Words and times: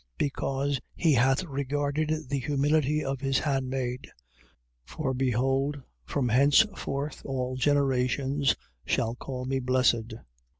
1:48. 0.17 0.17
Because 0.17 0.81
he 0.95 1.13
hath 1.13 1.43
regarded 1.43 2.11
the 2.27 2.39
humility 2.39 3.05
of 3.05 3.19
his 3.21 3.37
handmaid: 3.37 4.09
for 4.83 5.13
behold 5.13 5.79
from 6.07 6.29
henceforth 6.29 7.21
all 7.23 7.55
generations 7.55 8.55
shall 8.83 9.13
call 9.13 9.45
me 9.45 9.59
blessed. 9.59 10.15